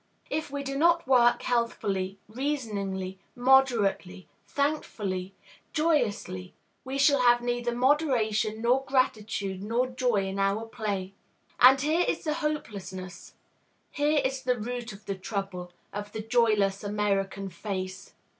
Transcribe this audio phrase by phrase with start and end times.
[0.31, 5.35] If we do not work healthfully, reasoningly, moderately, thankfully,
[5.73, 11.13] joyously, we shall have neither moderation nor gratitude nor joy in our play.
[11.59, 13.35] And here is the hopelessness,
[13.91, 18.15] here is the root of the trouble, of the joyless American face.